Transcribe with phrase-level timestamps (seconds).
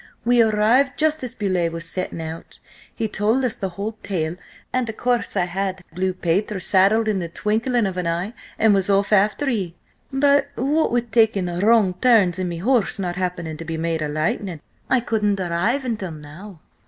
[0.25, 2.57] We arrived just as Beauleigh was setting out.
[2.95, 4.35] He told us the whole tale,
[4.73, 8.73] and of course I had Blue Peter saddled in the twinkling of an eye and
[8.73, 9.75] was off after ye.
[10.11, 14.09] But, what with taking wrong turns and me horse not happening to be made of
[14.09, 14.59] lightning,
[14.89, 16.61] I couldn't arrive until now."